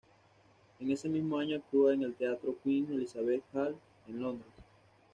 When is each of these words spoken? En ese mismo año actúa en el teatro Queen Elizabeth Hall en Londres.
En 0.79 0.89
ese 0.89 1.07
mismo 1.07 1.37
año 1.37 1.57
actúa 1.57 1.93
en 1.93 2.01
el 2.01 2.15
teatro 2.15 2.55
Queen 2.63 2.91
Elizabeth 2.91 3.43
Hall 3.53 3.75
en 4.07 4.19
Londres. 4.19 4.51